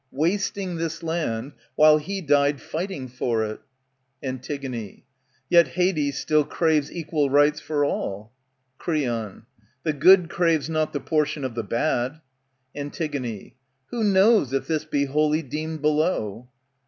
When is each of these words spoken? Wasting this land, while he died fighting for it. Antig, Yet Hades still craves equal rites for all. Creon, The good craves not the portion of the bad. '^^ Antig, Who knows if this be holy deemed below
Wasting 0.11 0.77
this 0.77 1.03
land, 1.03 1.51
while 1.75 1.99
he 1.99 2.21
died 2.21 2.59
fighting 2.59 3.07
for 3.07 3.45
it. 3.45 3.59
Antig, 4.23 5.03
Yet 5.47 5.67
Hades 5.67 6.17
still 6.17 6.43
craves 6.43 6.91
equal 6.91 7.29
rites 7.29 7.59
for 7.59 7.85
all. 7.85 8.31
Creon, 8.79 9.45
The 9.83 9.93
good 9.93 10.27
craves 10.27 10.71
not 10.71 10.91
the 10.91 10.99
portion 11.01 11.43
of 11.45 11.53
the 11.53 11.63
bad. 11.63 12.13
'^^ 12.13 12.21
Antig, 12.75 13.53
Who 13.91 14.03
knows 14.03 14.53
if 14.53 14.65
this 14.65 14.85
be 14.85 15.05
holy 15.05 15.43
deemed 15.43 15.83
below 15.83 16.49